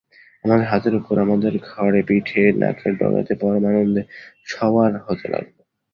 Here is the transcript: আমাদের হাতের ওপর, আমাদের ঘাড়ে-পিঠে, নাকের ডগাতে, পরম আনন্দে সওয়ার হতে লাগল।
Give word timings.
আমাদের 0.45 0.67
হাতের 0.67 0.93
ওপর, 0.95 1.15
আমাদের 1.19 1.53
ঘাড়ে-পিঠে, 1.69 2.51
নাকের 2.53 2.93
ডগাতে, 2.97 3.33
পরম 3.35 3.63
আনন্দে 3.65 4.03
সওয়ার 4.45 4.93
হতে 5.05 5.27
লাগল। 5.27 5.57